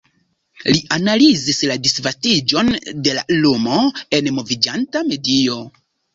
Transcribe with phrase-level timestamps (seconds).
[0.69, 2.73] Li analizis la disvastiĝon
[3.09, 3.77] de la lumo
[4.21, 5.63] en moviĝanta medio.